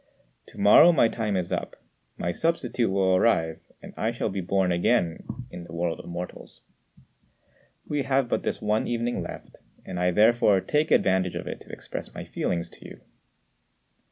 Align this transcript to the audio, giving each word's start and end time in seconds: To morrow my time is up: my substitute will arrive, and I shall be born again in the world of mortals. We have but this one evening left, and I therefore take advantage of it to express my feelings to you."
To 0.47 0.57
morrow 0.59 0.91
my 0.91 1.07
time 1.09 1.35
is 1.37 1.51
up: 1.51 1.75
my 2.17 2.31
substitute 2.31 2.89
will 2.89 3.15
arrive, 3.15 3.59
and 3.83 3.93
I 3.95 4.11
shall 4.11 4.29
be 4.29 4.41
born 4.41 4.71
again 4.71 5.23
in 5.51 5.63
the 5.63 5.73
world 5.73 5.99
of 5.99 6.07
mortals. 6.09 6.61
We 7.87 8.01
have 8.01 8.27
but 8.27 8.41
this 8.41 8.63
one 8.63 8.87
evening 8.87 9.21
left, 9.21 9.57
and 9.85 9.99
I 9.99 10.09
therefore 10.09 10.59
take 10.59 10.89
advantage 10.89 11.35
of 11.35 11.45
it 11.45 11.61
to 11.61 11.69
express 11.69 12.15
my 12.15 12.23
feelings 12.23 12.67
to 12.71 12.85
you." 12.85 13.01